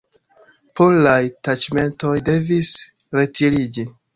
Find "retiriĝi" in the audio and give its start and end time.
3.21-3.87